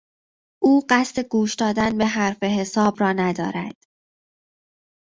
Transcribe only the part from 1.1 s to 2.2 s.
گوش دادن به